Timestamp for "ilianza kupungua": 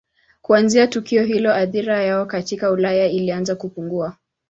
3.07-4.15